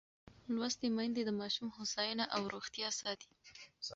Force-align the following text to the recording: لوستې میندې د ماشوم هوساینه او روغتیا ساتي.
لوستې 0.55 0.87
میندې 0.97 1.21
د 1.25 1.31
ماشوم 1.39 1.67
هوساینه 1.77 2.25
او 2.35 2.41
روغتیا 2.53 2.89
ساتي. 2.99 3.31